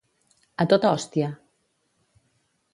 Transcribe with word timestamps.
A 0.63 0.65
tota 0.71 0.93
hòstia. 0.95 1.29